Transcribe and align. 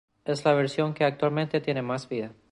Es 0.25 0.43
la 0.45 0.55
versión 0.55 0.95
que 0.95 1.03
actualmente 1.05 1.61
tiene 1.61 1.83
más 1.83 2.09
vida. 2.09 2.33